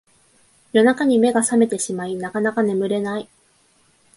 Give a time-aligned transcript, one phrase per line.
[0.73, 3.29] 夜中に目が覚めてしまいなかなか眠れない